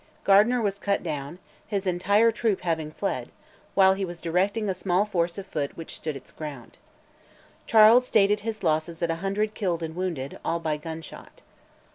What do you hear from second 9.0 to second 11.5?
at a hundred killed and wounded, all by gunshot.